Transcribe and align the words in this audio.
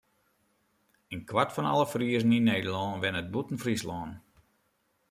In 1.13 1.21
kwart 1.29 1.51
fan 1.53 1.69
alle 1.71 1.87
Friezen 1.93 2.35
yn 2.37 2.47
Nederlân 2.51 2.99
wennet 3.01 3.31
bûten 3.33 3.61
Fryslân. 3.63 4.11